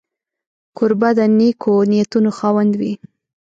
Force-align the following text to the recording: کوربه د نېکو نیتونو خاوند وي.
کوربه 0.77 1.09
د 1.17 1.19
نېکو 1.37 1.73
نیتونو 1.91 2.29
خاوند 2.37 2.73
وي. 2.79 2.93